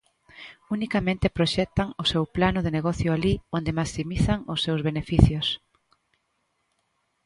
[0.75, 5.47] Unicamente proxectan o seu plano de negocio alí onde maximizan os seus beneficios.